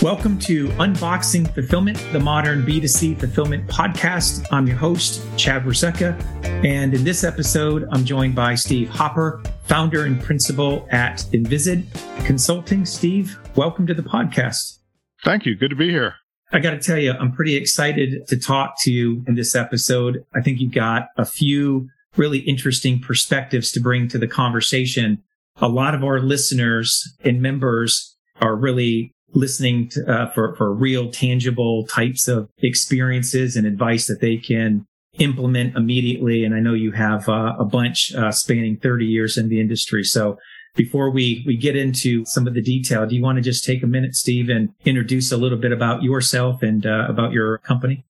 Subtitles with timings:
[0.00, 4.46] Welcome to Unboxing Fulfillment, the modern B2C fulfillment podcast.
[4.52, 6.18] I'm your host, Chad Rusecka.
[6.64, 11.84] And in this episode, I'm joined by Steve Hopper, founder and principal at Inviscid
[12.24, 12.86] Consulting.
[12.86, 14.78] Steve, welcome to the podcast.
[15.24, 15.56] Thank you.
[15.56, 16.14] Good to be here.
[16.50, 20.24] I got to tell you, I'm pretty excited to talk to you in this episode.
[20.34, 25.22] I think you've got a few really interesting perspectives to bring to the conversation.
[25.60, 31.10] A lot of our listeners and members are really listening to, uh, for, for real
[31.10, 34.86] tangible types of experiences and advice that they can
[35.18, 36.44] implement immediately.
[36.44, 40.04] And I know you have uh, a bunch uh, spanning 30 years in the industry.
[40.04, 40.38] So
[40.74, 43.82] before we, we get into some of the detail, do you want to just take
[43.82, 48.04] a minute, Steve, and introduce a little bit about yourself and uh, about your company?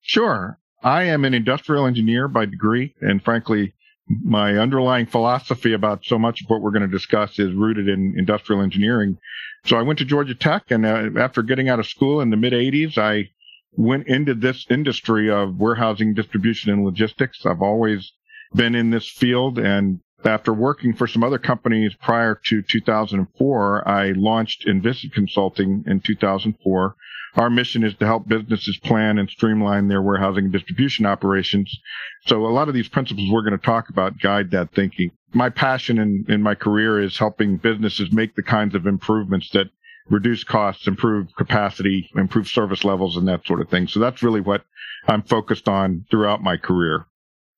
[0.00, 0.58] Sure.
[0.82, 2.94] I am an industrial engineer by degree.
[3.00, 3.74] And frankly,
[4.22, 8.14] my underlying philosophy about so much of what we're going to discuss is rooted in
[8.18, 9.18] industrial engineering.
[9.64, 12.36] So I went to Georgia Tech, and uh, after getting out of school in the
[12.36, 13.30] mid 80s, I
[13.76, 17.46] went into this industry of warehousing, distribution, and logistics.
[17.46, 18.12] I've always
[18.54, 24.12] been in this field, and after working for some other companies prior to 2004, I
[24.12, 26.96] launched Inviscid Consulting in 2004.
[27.36, 31.76] Our mission is to help businesses plan and streamline their warehousing and distribution operations.
[32.26, 35.10] So a lot of these principles we're going to talk about guide that thinking.
[35.32, 39.66] My passion in, in my career is helping businesses make the kinds of improvements that
[40.08, 43.88] reduce costs, improve capacity, improve service levels, and that sort of thing.
[43.88, 44.64] So that's really what
[45.08, 47.06] I'm focused on throughout my career.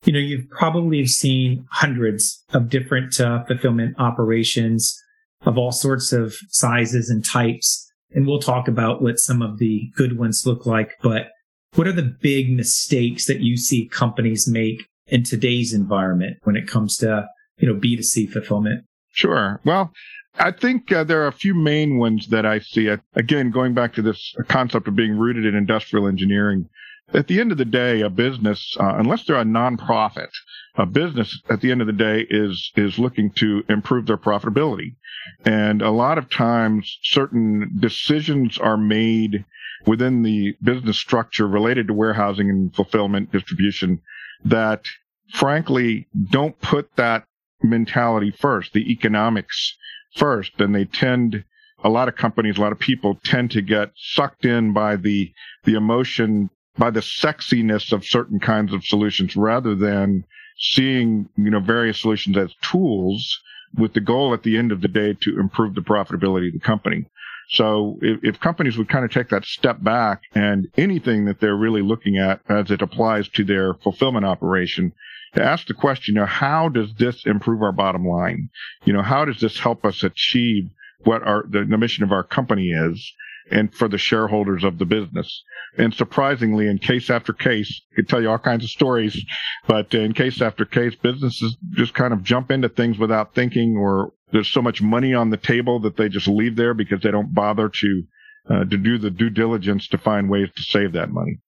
[0.07, 4.97] You know, you've probably seen hundreds of different uh, fulfillment operations
[5.43, 7.91] of all sorts of sizes and types.
[8.13, 10.93] And we'll talk about what some of the good ones look like.
[11.03, 11.31] But
[11.75, 16.69] what are the big mistakes that you see companies make in today's environment when it
[16.69, 17.27] comes to,
[17.59, 18.85] you know, B2C fulfillment?
[19.11, 19.61] Sure.
[19.65, 19.93] Well,
[20.39, 22.95] I think uh, there are a few main ones that I see.
[23.15, 26.69] Again, going back to this concept of being rooted in industrial engineering,
[27.15, 30.31] at the end of the day, a business, uh, unless they're a nonprofit,
[30.77, 34.97] a business at the end of the day is is looking to improve their profitability.
[35.45, 39.45] And a lot of times certain decisions are made
[39.87, 44.01] within the business structure related to warehousing and fulfillment distribution
[44.45, 44.85] that
[45.33, 47.25] frankly don't put that
[47.63, 49.77] mentality first, the economics
[50.15, 50.61] first.
[50.61, 51.45] And they tend,
[51.83, 55.33] a lot of companies, a lot of people tend to get sucked in by the,
[55.65, 60.25] the emotion, by the sexiness of certain kinds of solutions rather than
[60.59, 63.41] seeing, you know, various solutions as tools
[63.77, 66.61] with the goal at the end of the day to improve the profitability of the
[66.61, 67.07] company.
[67.49, 71.57] So if, if, companies would kind of take that step back and anything that they're
[71.57, 74.93] really looking at as it applies to their fulfillment operation,
[75.35, 78.49] to ask the question, you know, how does this improve our bottom line?
[78.85, 80.71] You know, how does this help us achieve
[81.05, 83.13] what our, the, the mission of our company is?
[83.51, 85.43] And for the shareholders of the business.
[85.79, 89.23] And surprisingly, in case after case, I could tell you all kinds of stories,
[89.67, 94.13] but in case after case, businesses just kind of jump into things without thinking, or
[94.33, 97.35] there's so much money on the table that they just leave there because they don't
[97.35, 98.03] bother to
[98.49, 101.39] uh, to do the due diligence to find ways to save that money.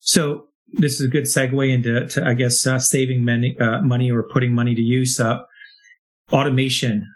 [0.00, 4.10] So this is a good segue into, to, I guess, uh, saving money, uh, money
[4.10, 5.20] or putting money to use.
[5.20, 5.40] Uh,
[6.32, 7.06] automation.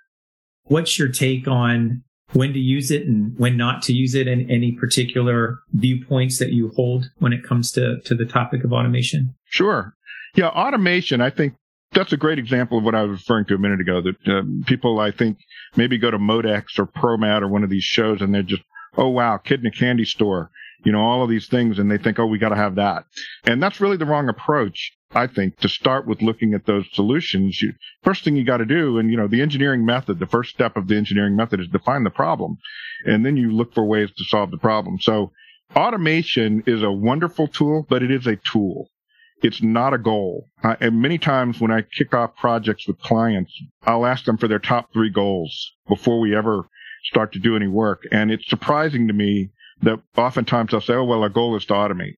[0.64, 4.50] What's your take on when to use it and when not to use it and
[4.50, 9.34] any particular viewpoints that you hold when it comes to, to the topic of automation?
[9.46, 9.94] Sure.
[10.34, 11.54] Yeah, automation, I think
[11.92, 14.42] that's a great example of what I was referring to a minute ago that uh,
[14.66, 15.38] people, I think,
[15.76, 18.62] maybe go to Modex or ProMat or one of these shows and they're just,
[18.96, 20.50] oh, wow, kid in a candy store,
[20.84, 21.78] you know, all of these things.
[21.78, 23.04] And they think, oh, we got to have that.
[23.44, 24.92] And that's really the wrong approach.
[25.12, 27.72] I think, to start with looking at those solutions, you,
[28.04, 30.76] first thing you got to do, and you know, the engineering method, the first step
[30.76, 32.58] of the engineering method is define the problem.
[33.04, 35.00] And then you look for ways to solve the problem.
[35.00, 35.32] So
[35.74, 38.88] automation is a wonderful tool, but it is a tool.
[39.42, 40.46] It's not a goal.
[40.62, 43.52] And many times when I kick off projects with clients,
[43.84, 46.68] I'll ask them for their top three goals before we ever
[47.04, 48.02] start to do any work.
[48.12, 49.50] And it's surprising to me
[49.82, 52.16] that oftentimes they'll say, oh, well, our goal is to automate.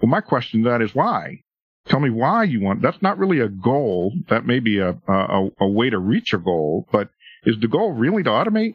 [0.00, 1.42] Well, my question to that is why?
[1.88, 2.80] Tell me why you want.
[2.80, 4.12] That's not really a goal.
[4.28, 7.08] That may be a, a, a way to reach a goal, but
[7.44, 8.74] is the goal really to automate,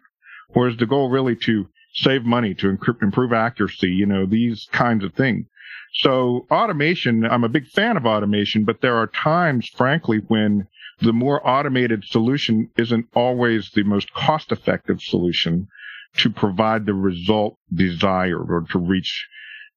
[0.49, 3.89] or is the goal really to save money, to improve accuracy?
[3.89, 5.45] You know, these kinds of things.
[5.93, 10.67] So automation, I'm a big fan of automation, but there are times, frankly, when
[10.99, 15.67] the more automated solution isn't always the most cost effective solution
[16.17, 19.27] to provide the result desired or to reach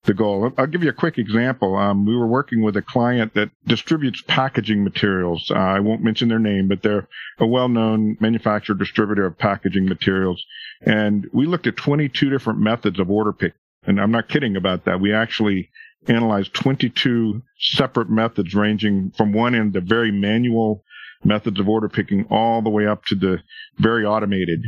[0.04, 0.50] the goal.
[0.56, 1.76] I'll give you a quick example.
[1.76, 5.50] Um, we were working with a client that distributes packaging materials.
[5.50, 7.06] Uh, I won't mention their name, but they're
[7.38, 10.42] a well-known manufacturer distributor of packaging materials.
[10.82, 13.54] And we looked at 22 different methods of order pick.
[13.86, 15.00] And I'm not kidding about that.
[15.00, 15.70] We actually
[16.08, 20.82] analyzed 22 separate methods ranging from one end, the very manual
[21.22, 23.42] methods of order picking all the way up to the
[23.78, 24.64] very automated.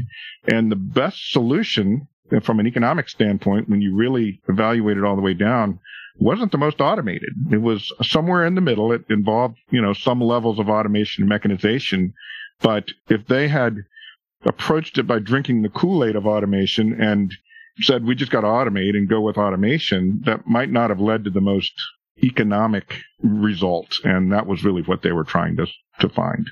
[0.47, 2.09] And the best solution
[2.41, 5.79] from an economic standpoint, when you really evaluate it all the way down,
[6.19, 7.31] wasn't the most automated.
[7.51, 8.93] It was somewhere in the middle.
[8.93, 12.13] It involved, you know, some levels of automation and mechanization.
[12.61, 13.77] But if they had
[14.45, 17.33] approached it by drinking the Kool-Aid of automation and
[17.81, 21.25] said, we just got to automate and go with automation, that might not have led
[21.25, 21.73] to the most
[22.23, 24.01] economic results.
[24.05, 25.67] And that was really what they were trying to,
[26.01, 26.47] to find.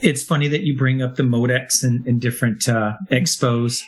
[0.00, 3.82] It's funny that you bring up the Modex and, and different uh, expos.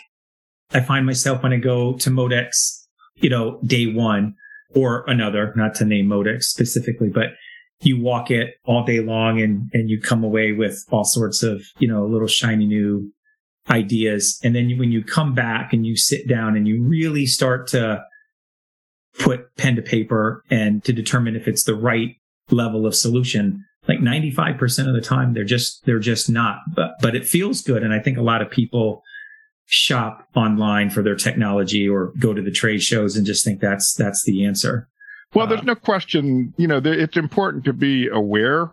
[0.73, 2.85] I find myself when I go to Modex,
[3.17, 4.35] you know, day one
[4.75, 7.31] or another, not to name Modex specifically, but
[7.81, 11.63] you walk it all day long and, and you come away with all sorts of,
[11.79, 13.11] you know, little shiny new
[13.69, 14.39] ideas.
[14.45, 18.05] And then when you come back and you sit down and you really start to
[19.19, 22.17] put pen to paper and to determine if it's the right
[22.51, 27.15] level of solution, like 95% of the time, they're just, they're just not, but, but
[27.15, 27.83] it feels good.
[27.83, 29.03] And I think a lot of people
[29.73, 33.95] shop online for their technology or go to the trade shows and just think that's
[33.95, 34.89] that's the answer.
[35.33, 38.73] Well, there's uh, no question, you know, it's important to be aware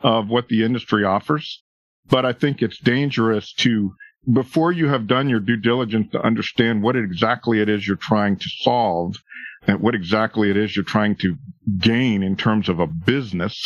[0.00, 1.62] of what the industry offers,
[2.08, 3.94] but I think it's dangerous to
[4.32, 8.36] before you have done your due diligence to understand what exactly it is you're trying
[8.36, 9.16] to solve
[9.66, 11.36] and what exactly it is you're trying to
[11.78, 13.60] gain in terms of a business.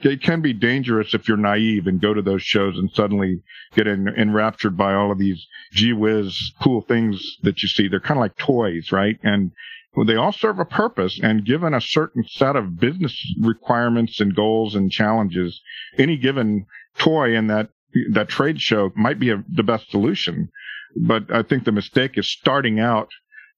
[0.00, 3.42] It can be dangerous if you're naive and go to those shows and suddenly
[3.74, 7.88] get en- enraptured by all of these gee whiz cool things that you see.
[7.88, 9.18] They're kind of like toys, right?
[9.22, 9.52] And
[10.06, 14.74] they all serve a purpose and given a certain set of business requirements and goals
[14.74, 15.62] and challenges,
[15.96, 16.66] any given
[16.98, 17.70] toy in that
[18.10, 20.50] that trade show might be a, the best solution.
[20.96, 23.08] But I think the mistake is starting out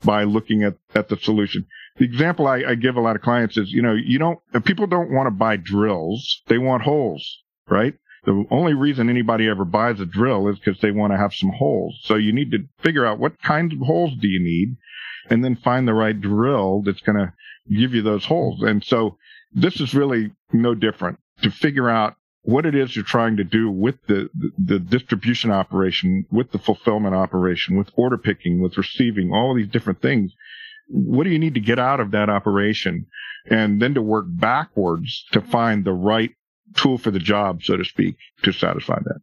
[0.04, 1.66] by looking at, at the solution.
[1.98, 4.86] The example I, I give a lot of clients is, you know, you don't, people
[4.86, 6.42] don't want to buy drills.
[6.46, 7.94] They want holes, right?
[8.24, 11.50] The only reason anybody ever buys a drill is because they want to have some
[11.50, 11.98] holes.
[12.02, 14.76] So you need to figure out what kinds of holes do you need
[15.30, 17.32] and then find the right drill that's going to
[17.74, 18.62] give you those holes.
[18.62, 19.18] And so
[19.52, 23.70] this is really no different to figure out what it is you're trying to do
[23.70, 29.32] with the, the, the, distribution operation, with the fulfillment operation, with order picking, with receiving,
[29.32, 30.32] all these different things.
[30.88, 33.06] What do you need to get out of that operation?
[33.50, 36.30] And then to work backwards to find the right
[36.74, 39.20] tool for the job, so to speak, to satisfy that.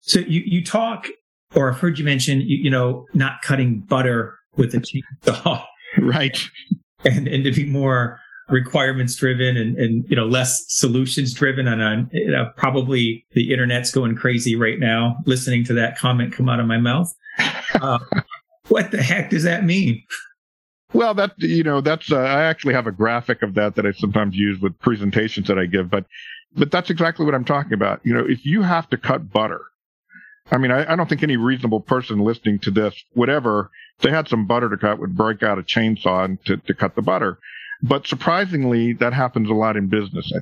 [0.00, 1.08] So you, you talk,
[1.54, 5.64] or I've heard you mention, you, you know, not cutting butter with a chainsaw.
[5.98, 6.38] right.
[7.04, 11.82] And, and to be more requirements driven and, and you know less solutions driven and
[11.82, 16.48] on you know, probably the internet's going crazy right now listening to that comment come
[16.48, 17.12] out of my mouth
[17.74, 17.98] uh,
[18.68, 20.00] what the heck does that mean
[20.92, 23.92] well that you know that's uh, i actually have a graphic of that that i
[23.92, 26.04] sometimes use with presentations that i give but
[26.54, 29.62] but that's exactly what i'm talking about you know if you have to cut butter
[30.50, 34.28] I mean, I, I, don't think any reasonable person listening to this, whatever, they had
[34.28, 37.38] some butter to cut, would break out a chainsaw and to, to cut the butter.
[37.82, 40.32] But surprisingly, that happens a lot in business.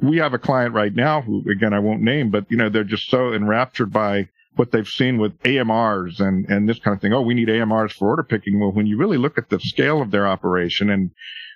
[0.00, 2.84] We have a client right now who, again, I won't name, but you know, they're
[2.84, 7.12] just so enraptured by what they've seen with AMRs and, and this kind of thing.
[7.12, 8.58] Oh, we need AMRs for order picking.
[8.58, 11.10] Well, when you really look at the scale of their operation and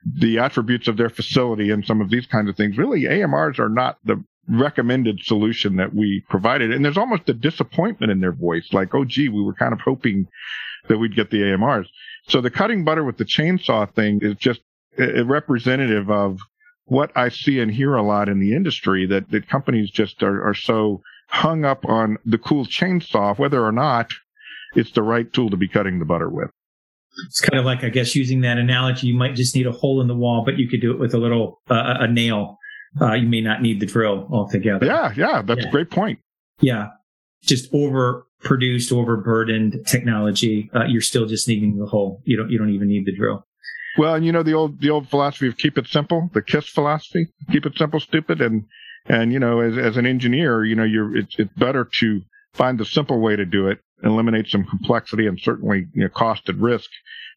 [0.04, 3.68] the attributes of their facility and some of these kinds of things, really AMRs are
[3.68, 6.72] not the recommended solution that we provided.
[6.72, 9.80] And there's almost a disappointment in their voice, like, oh, gee, we were kind of
[9.80, 10.26] hoping
[10.88, 11.86] that we'd get the AMRs.
[12.28, 14.60] So the cutting butter with the chainsaw thing is just
[14.98, 16.40] a representative of
[16.84, 20.48] what I see and hear a lot in the industry that, that companies just are,
[20.48, 24.12] are so hung up on the cool chainsaw, whether or not
[24.74, 26.50] it's the right tool to be cutting the butter with.
[27.26, 30.00] It's kind of like, I guess, using that analogy, you might just need a hole
[30.00, 32.56] in the wall, but you could do it with a little, uh, a nail.
[33.00, 34.84] Uh, you may not need the drill altogether.
[34.86, 35.68] Yeah, yeah, that's yeah.
[35.68, 36.18] a great point.
[36.60, 36.88] Yeah.
[37.42, 40.70] Just overproduced, overburdened technology.
[40.74, 42.20] Uh, you're still just needing the hole.
[42.24, 43.46] You don't, you don't even need the drill.
[43.98, 46.68] Well, and you know the old the old philosophy of keep it simple, the KISS
[46.68, 48.64] philosophy, keep it simple, stupid, and
[49.10, 52.22] and you know as as an engineer, you know you're it's it's better to
[52.54, 56.48] find the simple way to do it, eliminate some complexity and certainly you know, cost
[56.48, 56.88] and risk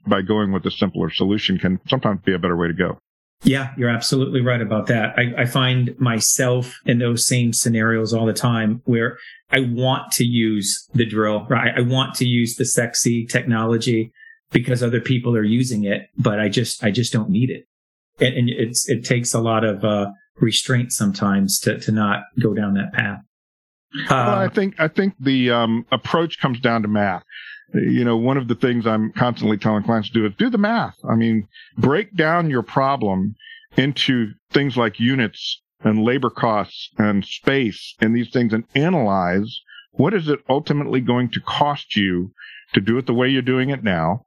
[0.05, 2.97] by going with a simpler solution can sometimes be a better way to go.
[3.43, 5.17] Yeah, you're absolutely right about that.
[5.17, 9.17] I, I, find myself in those same scenarios all the time where
[9.51, 11.73] I want to use the drill, right?
[11.75, 14.13] I want to use the sexy technology
[14.51, 17.65] because other people are using it, but I just, I just don't need it.
[18.25, 22.53] and, and it's it takes a lot of uh, restraint sometimes to to not go
[22.53, 23.19] down that path.
[24.09, 27.23] well, I think I think the um, approach comes down to math.
[27.73, 30.57] You know, one of the things I'm constantly telling clients to do is do the
[30.59, 30.95] math.
[31.09, 31.47] I mean,
[31.77, 33.35] break down your problem
[33.77, 39.61] into things like units and labor costs and space and these things and analyze
[39.91, 42.31] what is it ultimately going to cost you
[42.73, 44.25] to do it the way you're doing it now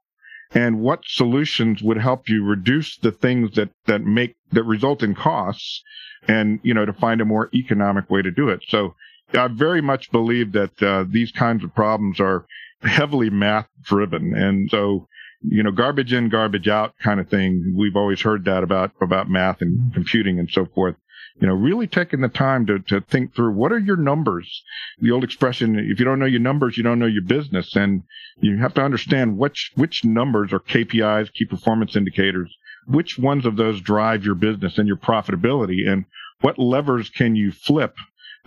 [0.51, 5.15] and what solutions would help you reduce the things that that make that result in
[5.15, 5.83] costs
[6.27, 8.61] and you know to find a more economic way to do it.
[8.67, 8.95] So
[9.33, 12.45] i very much believe that uh, these kinds of problems are
[12.81, 14.33] heavily math driven.
[14.35, 15.07] And so
[15.41, 17.73] you know garbage in garbage out kind of thing.
[17.75, 20.95] We've always heard that about about math and computing and so forth
[21.39, 24.63] you know, really taking the time to, to think through what are your numbers?
[24.99, 27.75] The old expression, if you don't know your numbers, you don't know your business.
[27.75, 28.03] And
[28.39, 32.55] you have to understand which, which numbers are KPIs, key performance indicators,
[32.87, 36.05] which ones of those drive your business and your profitability and
[36.41, 37.95] what levers can you flip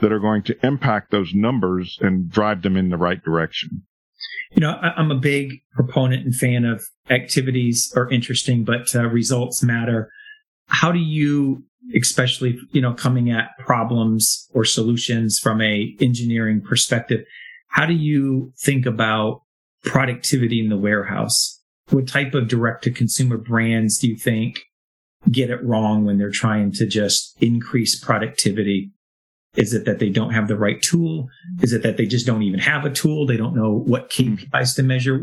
[0.00, 3.82] that are going to impact those numbers and drive them in the right direction.
[4.52, 9.62] You know, I'm a big proponent and fan of activities are interesting, but uh, results
[9.62, 10.10] matter.
[10.70, 17.24] How do you especially, you know, coming at problems or solutions from a engineering perspective.
[17.68, 19.42] How do you think about
[19.84, 21.60] productivity in the warehouse?
[21.90, 24.60] What type of direct to consumer brands do you think
[25.30, 28.90] get it wrong when they're trying to just increase productivity?
[29.56, 31.28] Is it that they don't have the right tool?
[31.60, 33.26] Is it that they just don't even have a tool?
[33.26, 35.22] They don't know what KPIs to measure?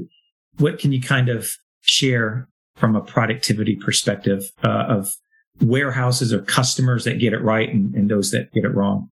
[0.57, 1.49] What can you kind of
[1.81, 5.15] share from a productivity perspective uh, of
[5.61, 9.09] warehouses or customers that get it right and, and those that get it wrong.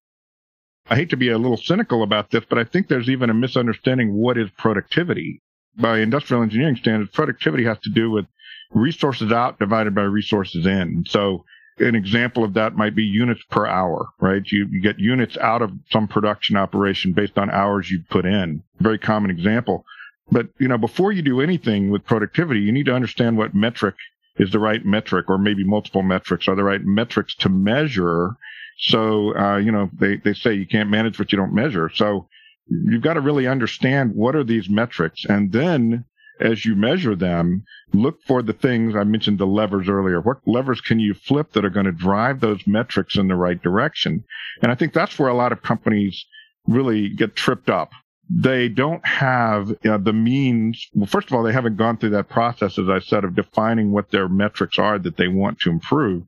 [0.87, 3.33] I hate to be a little cynical about this, but I think there's even a
[3.33, 5.41] misunderstanding what is productivity.
[5.77, 8.25] By industrial engineering standards, productivity has to do with
[8.71, 11.03] resources out divided by resources in.
[11.07, 11.43] So
[11.79, 14.43] an example of that might be units per hour, right?
[14.45, 18.63] You, you get units out of some production operation based on hours you put in.
[18.79, 19.83] Very common example.
[20.31, 23.95] But, you know, before you do anything with productivity, you need to understand what metric
[24.37, 28.31] is the right metric or maybe multiple metrics are the right metrics to measure.
[28.77, 31.89] So, uh, you know, they, they say you can't manage what you don't measure.
[31.93, 32.27] So
[32.67, 35.25] you've got to really understand what are these metrics.
[35.25, 36.05] And then
[36.41, 37.63] as you measure them,
[37.93, 40.19] look for the things I mentioned the levers earlier.
[40.19, 43.61] What levers can you flip that are going to drive those metrics in the right
[43.61, 44.25] direction?
[44.61, 46.25] And I think that's where a lot of companies
[46.67, 47.91] really get tripped up
[48.29, 50.87] they don't have know, the means.
[50.93, 53.91] Well, first of all, they haven't gone through that process, as I said, of defining
[53.91, 56.23] what their metrics are that they want to improve.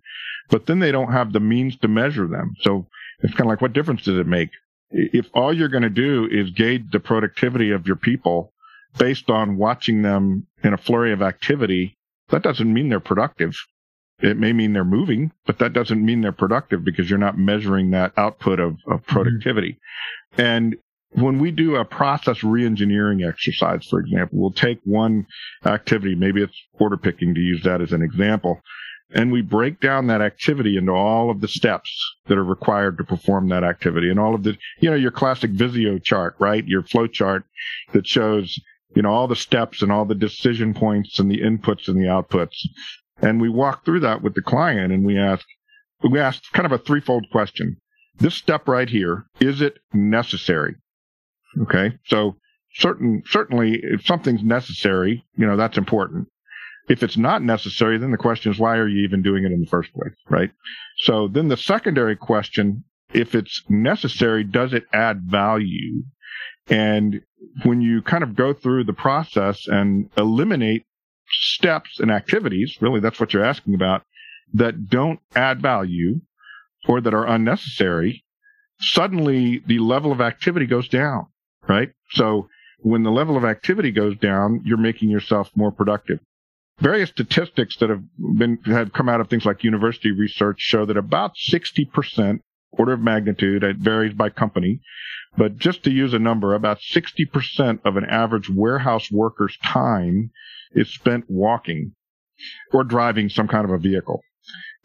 [0.49, 2.53] But then they don't have the means to measure them.
[2.61, 2.87] So
[3.21, 4.49] it's kind of like, what difference does it make?
[4.91, 8.53] If all you're going to do is gauge the productivity of your people
[8.97, 11.97] based on watching them in a flurry of activity,
[12.29, 13.55] that doesn't mean they're productive.
[14.19, 17.91] It may mean they're moving, but that doesn't mean they're productive because you're not measuring
[17.91, 19.13] that output of, of mm-hmm.
[19.13, 19.79] productivity.
[20.33, 20.41] Mm-hmm.
[20.41, 20.75] And
[21.17, 25.25] when we do a process reengineering exercise, for example, we'll take one
[25.65, 28.61] activity, maybe it's order picking to use that as an example,
[29.09, 31.89] and we break down that activity into all of the steps
[32.27, 35.49] that are required to perform that activity and all of the, you know, your classic
[35.51, 36.67] Visio chart, right?
[36.67, 37.45] Your flow chart
[37.93, 38.59] that shows,
[38.95, 42.07] you know, all the steps and all the decision points and the inputs and the
[42.07, 42.57] outputs.
[43.19, 45.47] And we walk through that with the client and we ask,
[46.07, 47.77] we ask kind of a threefold question.
[48.19, 50.75] This step right here, is it necessary?
[51.63, 51.97] Okay.
[52.05, 52.35] So
[52.73, 56.27] certain, certainly if something's necessary, you know, that's important.
[56.89, 59.59] If it's not necessary, then the question is, why are you even doing it in
[59.59, 60.13] the first place?
[60.29, 60.51] Right.
[60.97, 66.03] So then the secondary question, if it's necessary, does it add value?
[66.69, 67.21] And
[67.63, 70.85] when you kind of go through the process and eliminate
[71.29, 74.03] steps and activities, really that's what you're asking about,
[74.53, 76.21] that don't add value
[76.87, 78.23] or that are unnecessary,
[78.79, 81.27] suddenly the level of activity goes down
[81.67, 81.89] right?
[82.11, 82.47] So
[82.79, 86.19] when the level of activity goes down, you're making yourself more productive.
[86.79, 90.97] Various statistics that have been have come out of things like university research show that
[90.97, 92.39] about 60%
[92.71, 94.81] order of magnitude, it varies by company,
[95.37, 100.31] but just to use a number, about 60% of an average warehouse worker's time
[100.73, 101.93] is spent walking
[102.71, 104.21] or driving some kind of a vehicle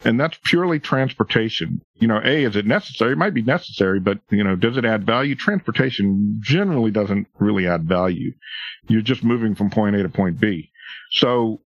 [0.03, 1.81] and that's purely transportation.
[1.95, 3.13] You know, A, is it necessary?
[3.13, 5.35] It might be necessary, but, you know, does it add value?
[5.35, 8.33] Transportation generally doesn't really add value.
[8.87, 10.71] You're just moving from point A to point B.
[11.11, 11.61] So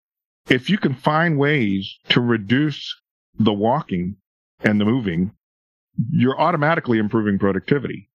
[0.50, 2.96] if you can find ways to reduce
[3.40, 4.16] the walking
[4.62, 5.32] and the moving,
[6.12, 8.10] you're automatically improving productivity.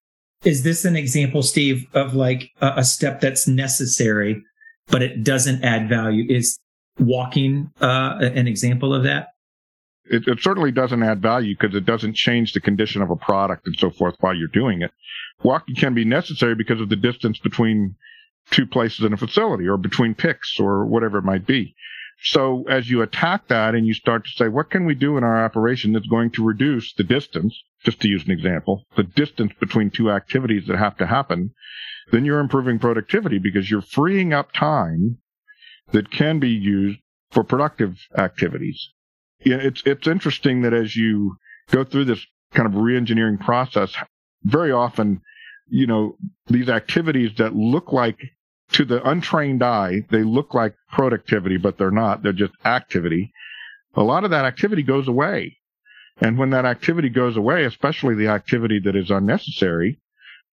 [0.44, 4.42] Is this an example, Steve, of like a, a step that's necessary,
[4.88, 6.24] but it doesn't add value?
[6.28, 6.58] Is
[6.98, 9.28] walking uh, an example of that?
[10.12, 13.66] It, it certainly doesn't add value because it doesn't change the condition of a product
[13.66, 14.92] and so forth while you're doing it.
[15.42, 17.96] Walking can be necessary because of the distance between
[18.50, 21.74] two places in a facility or between picks or whatever it might be.
[22.24, 25.24] So as you attack that and you start to say, what can we do in
[25.24, 29.52] our operation that's going to reduce the distance, just to use an example, the distance
[29.58, 31.52] between two activities that have to happen,
[32.12, 35.18] then you're improving productivity because you're freeing up time
[35.92, 37.00] that can be used
[37.30, 38.90] for productive activities.
[39.44, 41.36] Yeah, it's, it's interesting that as you
[41.70, 43.94] go through this kind of reengineering process,
[44.44, 45.20] very often,
[45.68, 48.18] you know, these activities that look like
[48.72, 52.22] to the untrained eye, they look like productivity, but they're not.
[52.22, 53.32] They're just activity.
[53.94, 55.58] A lot of that activity goes away.
[56.20, 59.98] And when that activity goes away, especially the activity that is unnecessary,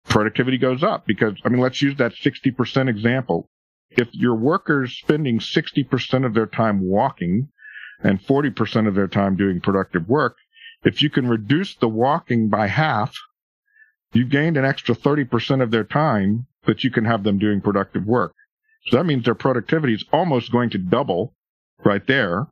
[0.08, 3.50] productivity goes up because, I mean, let's use that 60% example.
[3.92, 7.50] If your workers spending 60% of their time walking
[8.02, 10.38] and 40% of their time doing productive work,
[10.84, 13.14] if you can reduce the walking by half,
[14.14, 18.06] you've gained an extra 30% of their time that you can have them doing productive
[18.06, 18.34] work.
[18.88, 21.36] So that means their productivity is almost going to double
[21.84, 22.48] right there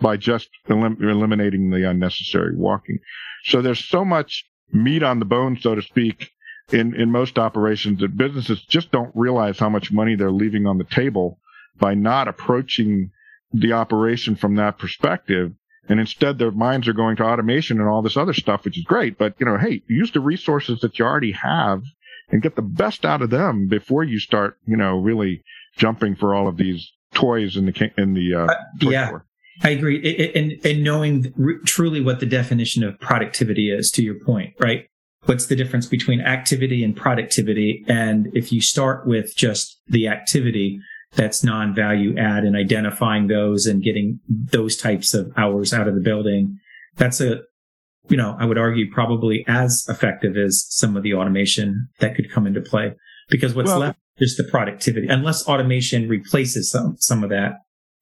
[0.00, 2.98] by just elim- eliminating the unnecessary walking.
[3.44, 6.30] So there's so much meat on the bone, so to speak,
[6.72, 10.78] in, in most operations that businesses just don't realize how much money they're leaving on
[10.78, 11.38] the table
[11.78, 13.10] by not approaching
[13.52, 15.52] the operation from that perspective.
[15.88, 18.84] And instead their minds are going to automation and all this other stuff, which is
[18.84, 19.18] great.
[19.18, 21.82] But, you know, hey, use the resources that you already have
[22.30, 25.42] and get the best out of them before you start, you know, really
[25.76, 29.08] jumping for all of these toys in the, in the, uh, uh yeah.
[29.08, 29.26] Store.
[29.62, 30.32] I agree.
[30.34, 31.34] And, and knowing
[31.66, 34.86] truly what the definition of productivity is to your point, right?
[35.26, 37.84] What's the difference between activity and productivity?
[37.86, 40.80] And if you start with just the activity,
[41.14, 46.00] that's non-value add and identifying those and getting those types of hours out of the
[46.00, 46.58] building.
[46.96, 47.40] That's a,
[48.08, 52.30] you know, I would argue probably as effective as some of the automation that could
[52.30, 52.94] come into play
[53.28, 57.54] because what's well, left is the productivity unless automation replaces some, some of that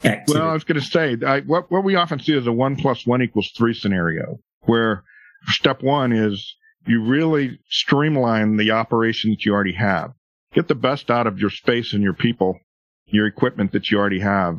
[0.05, 0.39] activity.
[0.39, 2.77] Well, I was going to say I, what, what we often see is a one
[2.77, 5.03] plus one equals three scenario where
[5.47, 6.57] step one is
[6.87, 10.13] you really streamline the operation that you already have.
[10.55, 12.59] Get the best out of your space and your people
[13.09, 14.57] your equipment that you already have.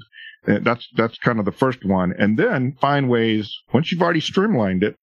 [0.47, 2.13] Uh, that's, that's kind of the first one.
[2.17, 4.95] And then find ways, once you've already streamlined it,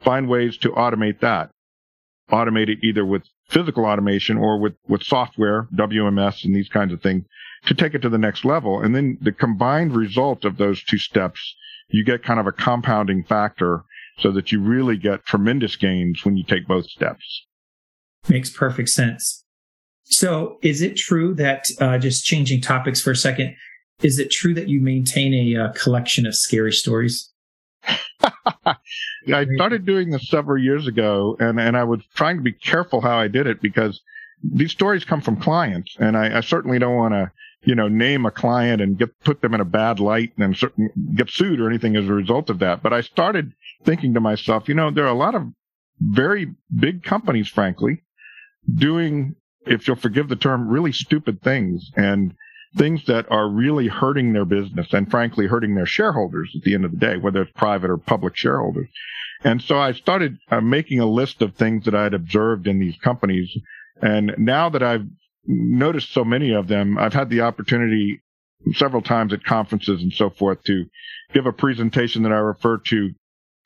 [0.00, 1.50] find ways to automate that.
[2.30, 7.02] Automate it either with physical automation or with, with software, WMS and these kinds of
[7.02, 7.24] things
[7.66, 8.80] to take it to the next level.
[8.80, 11.54] And then the combined result of those two steps,
[11.88, 13.82] you get kind of a compounding factor
[14.18, 17.46] so that you really get tremendous gains when you take both steps.
[18.28, 19.44] Makes perfect sense.
[20.10, 23.54] So, is it true that uh, just changing topics for a second?
[24.02, 27.30] Is it true that you maintain a uh, collection of scary stories?
[27.84, 33.00] I started doing this several years ago, and and I was trying to be careful
[33.00, 34.00] how I did it because
[34.42, 37.30] these stories come from clients, and I, I certainly don't want to
[37.62, 40.90] you know name a client and get put them in a bad light and certain,
[41.14, 42.82] get sued or anything as a result of that.
[42.82, 43.52] But I started
[43.84, 45.44] thinking to myself, you know, there are a lot of
[46.00, 48.02] very big companies, frankly,
[48.74, 52.34] doing if you'll forgive the term, really stupid things and
[52.76, 56.84] things that are really hurting their business and frankly hurting their shareholders at the end
[56.84, 58.88] of the day, whether it's private or public shareholders.
[59.42, 62.78] And so I started uh, making a list of things that I had observed in
[62.78, 63.50] these companies.
[64.00, 65.06] And now that I've
[65.46, 68.20] noticed so many of them, I've had the opportunity
[68.74, 70.84] several times at conferences and so forth to
[71.32, 73.10] give a presentation that I refer to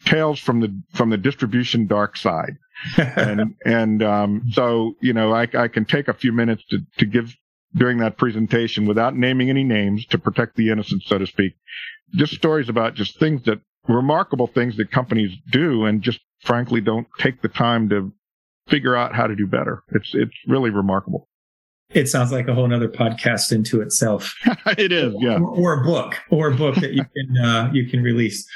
[0.04, 2.56] tales from the from the distribution dark side
[2.98, 7.06] and and um, so you know I, I can take a few minutes to to
[7.06, 7.34] give
[7.74, 11.54] during that presentation without naming any names to protect the innocent, so to speak.
[12.14, 17.06] Just stories about just things that remarkable things that companies do and just frankly don't
[17.18, 18.12] take the time to
[18.68, 19.82] figure out how to do better.
[19.92, 21.28] It's it's really remarkable.
[21.90, 24.34] It sounds like a whole other podcast into itself.
[24.78, 25.38] it is, yeah.
[25.38, 28.46] Or, or, a book, or a book that you can uh, you can release.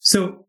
[0.00, 0.46] So,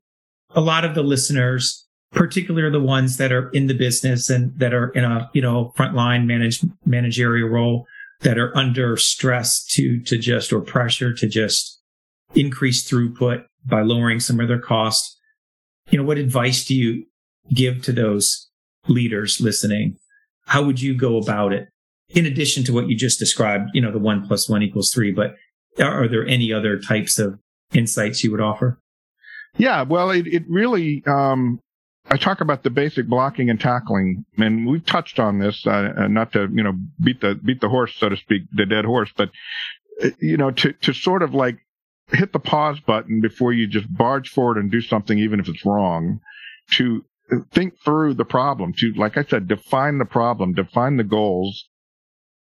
[0.51, 4.73] a lot of the listeners particularly the ones that are in the business and that
[4.73, 7.87] are in a you know frontline manage managerial role
[8.21, 11.79] that are under stress to to just or pressure to just
[12.35, 15.17] increase throughput by lowering some of their costs.
[15.89, 17.05] You know what advice do you
[17.53, 18.49] give to those
[18.87, 19.97] leaders listening?
[20.47, 21.69] How would you go about it?
[22.09, 25.11] In addition to what you just described you know the one plus one equals three
[25.11, 25.35] but
[25.79, 27.39] are, are there any other types of
[27.73, 28.79] insights you would offer?
[29.57, 31.61] Yeah well it, it really um,
[32.11, 36.07] I talk about the basic blocking and tackling, and we've touched on this, uh, uh,
[36.07, 39.11] not to you know beat the beat the horse, so to speak, the dead horse,
[39.15, 39.29] but
[40.03, 41.57] uh, you know to to sort of like
[42.09, 45.65] hit the pause button before you just barge forward and do something, even if it's
[45.65, 46.19] wrong,
[46.71, 47.05] to
[47.53, 51.69] think through the problem, to, like I said, define the problem, define the goals,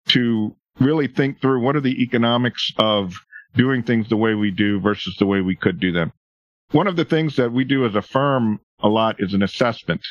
[0.09, 3.15] to really think through what are the economics of
[3.57, 6.13] doing things the way we do versus the way we could do them.
[6.73, 10.03] One of the things that we do as a firm a lot is an assessment.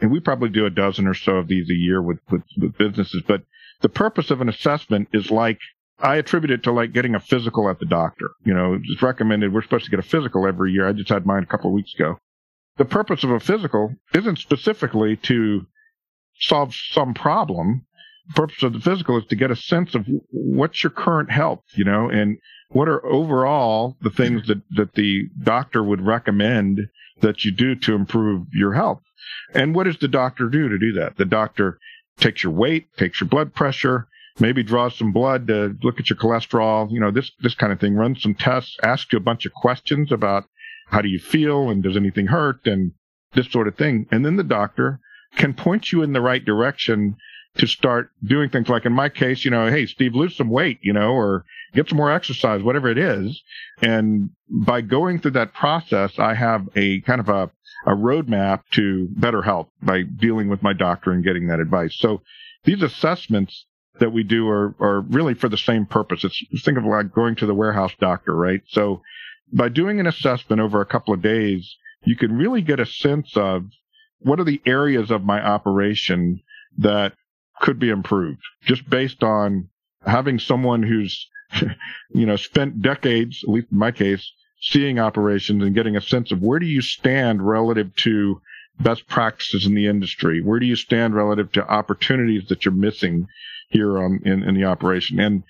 [0.00, 2.78] And we probably do a dozen or so of these a year with, with, with
[2.78, 3.22] businesses.
[3.26, 3.42] But
[3.82, 5.58] the purpose of an assessment is like
[5.98, 8.30] I attribute it to like getting a physical at the doctor.
[8.44, 10.88] You know, it's recommended we're supposed to get a physical every year.
[10.88, 12.18] I just had mine a couple of weeks ago.
[12.76, 15.66] The purpose of a physical isn't specifically to
[16.40, 17.86] solve some problem.
[18.28, 21.62] The purpose of the physical is to get a sense of what's your current health,
[21.74, 22.38] you know, and
[22.70, 26.80] what are overall the things that, that the doctor would recommend
[27.20, 29.02] that you do to improve your health.
[29.54, 31.16] And what does the doctor do to do that?
[31.16, 31.78] The doctor
[32.18, 36.18] takes your weight, takes your blood pressure, maybe draws some blood to look at your
[36.18, 39.46] cholesterol, you know, this, this kind of thing, runs some tests, asks you a bunch
[39.46, 40.44] of questions about
[40.86, 42.92] how do you feel and does anything hurt and
[43.34, 44.06] this sort of thing.
[44.10, 45.00] And then the doctor
[45.36, 47.16] can point you in the right direction
[47.56, 50.78] to start doing things like in my case, you know, hey, Steve, lose some weight,
[50.82, 51.44] you know, or
[51.74, 53.42] get some more exercise, whatever it is.
[53.82, 57.50] And by going through that process, I have a kind of a,
[57.86, 61.96] a roadmap to better health by dealing with my doctor and getting that advice.
[61.98, 62.22] So
[62.64, 63.66] these assessments
[64.00, 66.24] that we do are, are really for the same purpose.
[66.24, 68.62] It's think of like going to the warehouse doctor, right?
[68.68, 69.02] So
[69.52, 73.36] by doing an assessment over a couple of days, you can really get a sense
[73.36, 73.66] of
[74.18, 76.40] what are the areas of my operation
[76.78, 77.12] that
[77.60, 79.68] could be improved just based on
[80.04, 81.28] having someone who's,
[82.10, 86.32] you know, spent decades, at least in my case, seeing operations and getting a sense
[86.32, 88.40] of where do you stand relative to
[88.80, 90.40] best practices in the industry?
[90.42, 93.26] Where do you stand relative to opportunities that you're missing
[93.68, 95.20] here in, in the operation?
[95.20, 95.44] And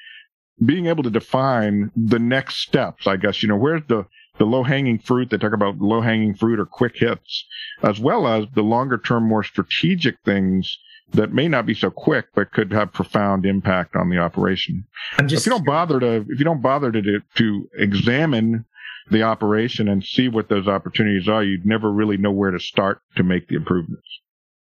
[0.65, 4.07] being able to define the next steps, I guess, you know, where's the,
[4.39, 5.31] the low hanging fruit?
[5.31, 7.45] They talk about low hanging fruit or quick hits,
[7.83, 10.79] as well as the longer term, more strategic things
[11.15, 14.85] that may not be so quick, but could have profound impact on the operation.
[15.27, 18.65] Just, if you don't bother to, if you don't bother to, to examine
[19.11, 23.01] the operation and see what those opportunities are, you'd never really know where to start
[23.17, 24.07] to make the improvements.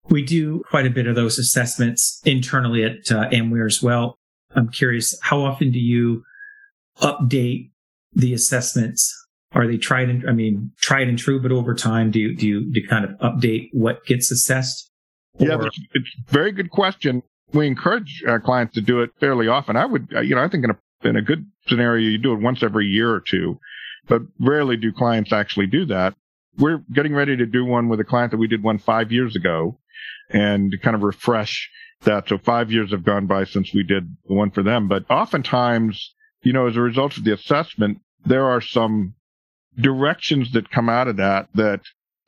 [0.09, 4.17] We do quite a bit of those assessments internally at uh, Amware as well.
[4.55, 6.23] I'm curious, how often do you
[6.99, 7.71] update
[8.13, 9.13] the assessments?
[9.53, 12.47] Are they tried and, I mean, tried and true, but over time, do you, do
[12.47, 14.89] you, do you kind of update what gets assessed?
[15.39, 17.23] Yeah, it's, it's a very good question.
[17.53, 19.75] We encourage our clients to do it fairly often.
[19.75, 22.33] I would, uh, you know, I think in a, in a good scenario, you do
[22.33, 23.59] it once every year or two,
[24.07, 26.15] but rarely do clients actually do that.
[26.57, 29.35] We're getting ready to do one with a client that we did one five years
[29.35, 29.79] ago
[30.29, 31.69] and kind of refresh
[32.01, 32.27] that.
[32.27, 36.13] So five years have gone by since we did the one for them, but oftentimes,
[36.43, 39.15] you know, as a result of the assessment, there are some
[39.79, 41.81] directions that come out of that that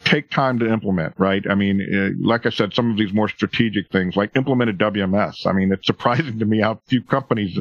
[0.05, 1.43] take time to implement, right?
[1.49, 5.45] I mean, uh, like I said, some of these more strategic things, like implemented WMS.
[5.45, 7.57] I mean, it's surprising to me how few companies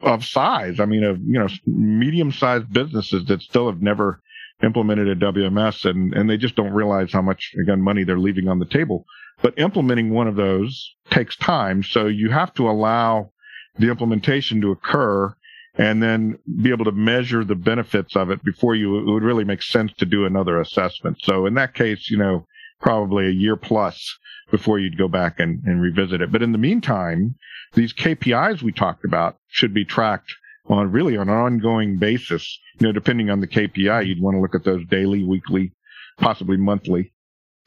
[0.00, 4.20] of size, I mean, of, you know, medium sized businesses that still have never
[4.62, 8.48] implemented a WMS and, and they just don't realize how much, again, money they're leaving
[8.48, 9.04] on the table.
[9.42, 11.82] But implementing one of those takes time.
[11.82, 13.32] So you have to allow
[13.78, 15.34] the implementation to occur
[15.76, 19.44] and then be able to measure the benefits of it before you it would really
[19.44, 21.18] make sense to do another assessment.
[21.22, 22.46] So in that case, you know,
[22.80, 24.18] probably a year plus
[24.50, 26.30] before you'd go back and, and revisit it.
[26.30, 27.34] But in the meantime,
[27.74, 30.32] these KPIs we talked about should be tracked
[30.66, 32.58] on really on an ongoing basis.
[32.78, 35.72] You know, depending on the KPI, you'd want to look at those daily, weekly,
[36.18, 37.12] possibly monthly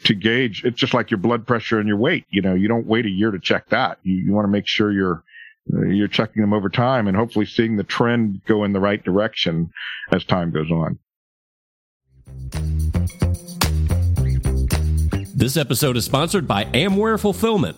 [0.04, 0.64] to gauge.
[0.64, 2.26] It's just like your blood pressure and your weight.
[2.30, 3.98] You know, you don't wait a year to check that.
[4.04, 5.24] You, you want to make sure you're
[5.74, 9.04] Uh, you're checking them over time and hopefully seeing the trend go in the right
[9.04, 9.72] direction
[10.12, 11.00] as time goes on.
[15.36, 17.78] This episode is sponsored by Amware Fulfillment.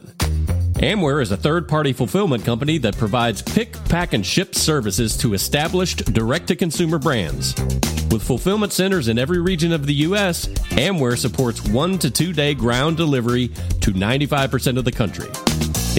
[0.80, 5.34] Amware is a third party fulfillment company that provides pick, pack, and ship services to
[5.34, 7.54] established direct to consumer brands.
[8.12, 12.54] With fulfillment centers in every region of the U.S., Amware supports one to two day
[12.54, 15.28] ground delivery to 95% of the country.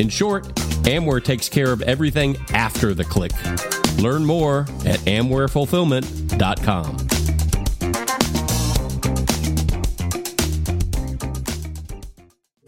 [0.01, 0.47] In short,
[0.83, 3.33] Amware takes care of everything after the click.
[3.99, 6.97] Learn more at amwarefulfillment.com.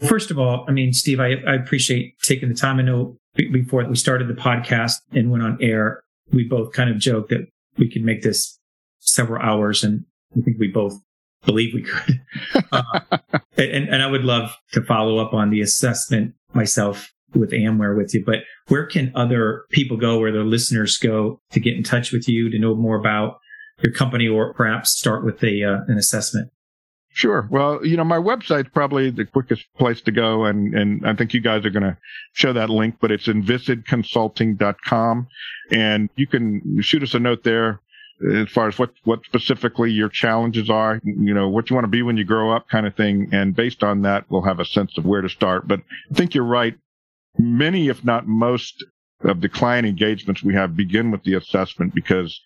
[0.07, 2.79] First of all, I mean, Steve, I, I appreciate taking the time.
[2.79, 6.97] I know before we started the podcast and went on air, we both kind of
[6.97, 7.47] joked that
[7.77, 8.59] we could make this
[8.99, 10.05] several hours, and
[10.37, 10.99] I think we both
[11.45, 12.21] believe we could.
[12.71, 12.83] uh,
[13.57, 18.13] and, and I would love to follow up on the assessment myself with Amware with
[18.13, 22.11] you, but where can other people go, where their listeners go to get in touch
[22.11, 23.39] with you, to know more about
[23.81, 26.51] your company or perhaps start with a, uh, an assessment?
[27.15, 27.47] Sure.
[27.51, 30.45] Well, you know, my website's probably the quickest place to go.
[30.45, 31.95] And, and I think you guys are going to
[32.33, 35.27] show that link, but it's inviscidconsulting.com
[35.71, 37.81] and you can shoot us a note there
[38.31, 41.89] as far as what, what specifically your challenges are, you know, what you want to
[41.89, 43.29] be when you grow up kind of thing.
[43.31, 45.67] And based on that, we'll have a sense of where to start.
[45.67, 46.75] But I think you're right.
[47.37, 48.83] Many, if not most
[49.23, 52.39] of the client engagements we have begin with the assessment because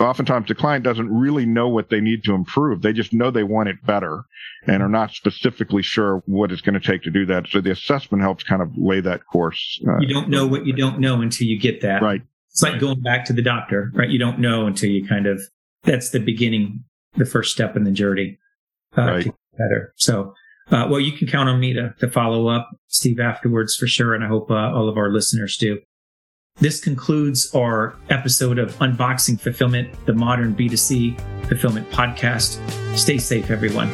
[0.00, 2.82] oftentimes the client doesn't really know what they need to improve.
[2.82, 4.24] They just know they want it better
[4.66, 7.46] and are not specifically sure what it's going to take to do that.
[7.48, 9.80] So the assessment helps kind of lay that course.
[9.86, 12.02] Uh, you don't know what you don't know until you get that.
[12.02, 12.22] Right.
[12.50, 14.08] It's like going back to the doctor, right?
[14.08, 15.40] You don't know until you kind of,
[15.82, 16.84] that's the beginning,
[17.16, 18.38] the first step in the journey
[18.96, 19.18] uh, right.
[19.18, 19.92] to get better.
[19.96, 20.34] So,
[20.70, 24.14] uh, well, you can count on me to, to follow up, Steve, afterwards for sure.
[24.14, 25.78] And I hope uh, all of our listeners do.
[26.60, 32.58] This concludes our episode of Unboxing Fulfillment, the modern B2C fulfillment podcast.
[32.96, 33.90] Stay safe, everyone.